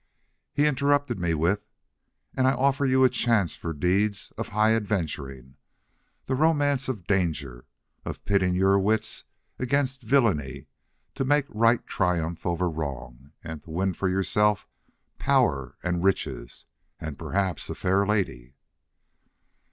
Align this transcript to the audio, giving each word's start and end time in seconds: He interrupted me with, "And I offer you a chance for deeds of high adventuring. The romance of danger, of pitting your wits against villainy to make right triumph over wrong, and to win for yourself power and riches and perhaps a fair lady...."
He 0.51 0.65
interrupted 0.65 1.19
me 1.19 1.35
with, 1.35 1.63
"And 2.35 2.47
I 2.47 2.53
offer 2.53 2.87
you 2.87 3.03
a 3.03 3.09
chance 3.09 3.55
for 3.55 3.71
deeds 3.71 4.33
of 4.35 4.47
high 4.47 4.75
adventuring. 4.75 5.57
The 6.25 6.33
romance 6.33 6.89
of 6.89 7.05
danger, 7.05 7.65
of 8.03 8.25
pitting 8.25 8.55
your 8.55 8.79
wits 8.79 9.25
against 9.59 10.01
villainy 10.01 10.65
to 11.13 11.23
make 11.23 11.45
right 11.49 11.85
triumph 11.85 12.47
over 12.47 12.67
wrong, 12.67 13.33
and 13.43 13.61
to 13.61 13.69
win 13.69 13.93
for 13.93 14.09
yourself 14.09 14.67
power 15.19 15.77
and 15.83 16.03
riches 16.03 16.65
and 16.99 17.19
perhaps 17.19 17.69
a 17.69 17.75
fair 17.75 18.03
lady...." 18.03 18.55